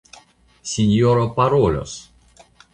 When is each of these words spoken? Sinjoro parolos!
Sinjoro 0.71 1.25
parolos! 1.37 1.91